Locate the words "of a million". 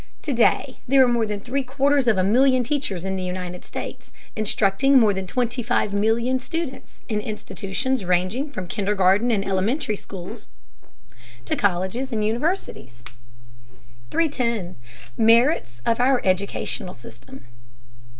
2.07-2.63